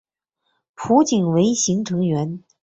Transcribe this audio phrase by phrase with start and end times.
[0.73, 2.43] 浦井唯行成员。